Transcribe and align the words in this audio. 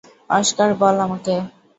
Oscar, 0.31 0.69
বল 0.81 0.95
আমাকে। 1.05 1.35